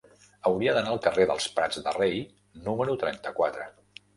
Hauria 0.49 0.73
d'anar 0.77 0.93
al 0.93 1.01
carrer 1.07 1.27
dels 1.31 1.45
Prats 1.59 1.81
de 1.89 1.95
Rei 1.99 2.17
número 2.71 2.99
trenta-quatre. 3.05 3.71